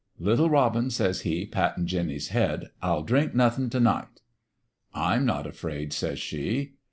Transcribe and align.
"* 0.13 0.19
Little 0.29 0.49
robin, 0.49 0.85
1 0.85 0.89
says 0.89 1.21
he, 1.21 1.45
pattin' 1.45 1.85
Jinny's 1.85 2.29
head, 2.29 2.71
* 2.75 2.81
I'll 2.81 3.03
drink 3.03 3.35
nothin' 3.35 3.69
t' 3.69 3.77
night.' 3.79 4.21
"'I'm 4.95 5.27
not 5.27 5.45
afraid,' 5.45 5.93
says 5.93 6.17
she. 6.17 6.73